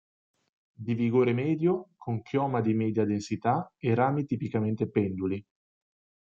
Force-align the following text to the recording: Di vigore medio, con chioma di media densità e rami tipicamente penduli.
Di 0.79 0.95
vigore 0.95 1.31
medio, 1.31 1.91
con 1.95 2.23
chioma 2.23 2.59
di 2.61 2.73
media 2.73 3.05
densità 3.05 3.71
e 3.77 3.93
rami 3.93 4.25
tipicamente 4.25 4.89
penduli. 4.89 5.45